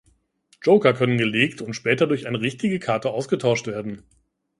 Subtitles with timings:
[0.63, 4.01] Joker können gelegt und später durch eine richtige Karte ausgetauscht werden.